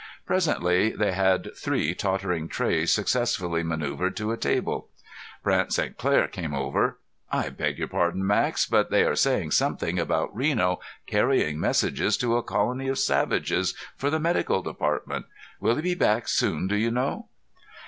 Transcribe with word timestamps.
Presently 0.25 0.89
they 0.89 1.11
had 1.11 1.55
three 1.55 1.93
tottering 1.93 2.47
trays 2.49 2.91
successfully 2.91 3.61
maneuvered 3.61 4.15
to 4.17 4.31
a 4.31 4.35
table. 4.35 4.87
Brant 5.43 5.71
St. 5.73 5.95
Clair 5.95 6.27
came 6.27 6.55
over. 6.55 6.97
"I 7.31 7.49
beg 7.49 7.77
your 7.77 7.87
pardon, 7.87 8.25
Max, 8.25 8.65
but 8.65 8.89
they 8.89 9.03
are 9.03 9.15
saying 9.15 9.51
something 9.51 9.99
about 9.99 10.35
Reno 10.35 10.79
carrying 11.05 11.59
messages 11.59 12.17
to 12.17 12.35
a 12.35 12.41
colony 12.41 12.87
of 12.87 12.97
savages, 12.97 13.75
for 13.95 14.09
the 14.09 14.19
medical 14.19 14.63
department. 14.63 15.27
Will 15.59 15.75
he 15.75 15.83
be 15.83 15.93
back 15.93 16.27
soon, 16.27 16.65
do 16.65 16.75
you 16.75 16.89
know?" 16.89 17.27